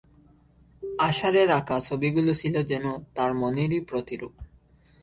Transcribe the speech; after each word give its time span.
আশারের 0.99 1.49
আঁকা 1.51 1.77
ছবিগুলো 1.79 2.31
ছিল 2.33 2.55
যেন 2.63 2.85
তার 3.15 3.31
মনেরই 3.33 3.79
প্রতিরূপ। 3.81 4.33